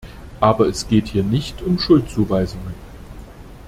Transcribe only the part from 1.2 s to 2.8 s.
nicht um Schuldzuweisungen.